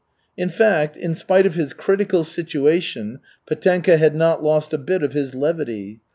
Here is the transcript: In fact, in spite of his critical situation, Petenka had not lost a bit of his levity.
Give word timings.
In 0.35 0.49
fact, 0.49 0.97
in 0.97 1.13
spite 1.13 1.45
of 1.45 1.53
his 1.53 1.73
critical 1.73 2.23
situation, 2.23 3.19
Petenka 3.47 3.97
had 3.97 4.15
not 4.15 4.41
lost 4.43 4.73
a 4.73 4.79
bit 4.79 5.03
of 5.03 5.13
his 5.13 5.35
levity. 5.35 6.01